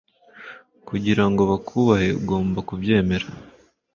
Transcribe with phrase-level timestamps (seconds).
[0.87, 3.25] kugira ngo bakubahe ugomba kubyemera